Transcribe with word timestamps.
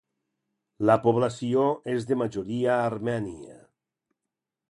La 0.89 0.95
població 1.03 1.65
és 1.95 2.09
de 2.11 2.17
majoria 2.23 2.79
armènia. 2.87 3.61